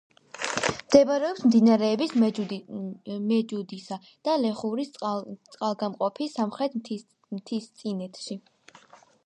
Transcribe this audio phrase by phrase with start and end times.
[0.75, 2.15] მდებარეობს მდინარეების
[3.27, 8.43] მეჯუდისა და ლეხურის წყალგამყოფის სამხრეთ მთისწინეთში.